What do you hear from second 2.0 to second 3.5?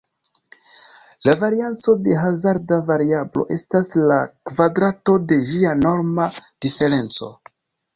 de hazarda variablo